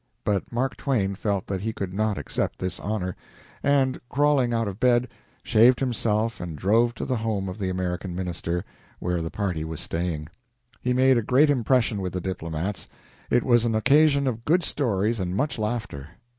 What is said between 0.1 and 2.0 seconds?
But Mark Twain felt that he could